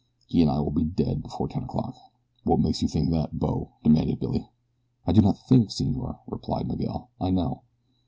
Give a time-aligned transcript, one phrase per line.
[0.25, 1.95] He and I will be dead before ten o'clock."
[2.43, 4.49] "What makes you think that, bo?" demanded Billy.
[5.05, 7.61] "I do not think, senor," replied Miguel; "I know."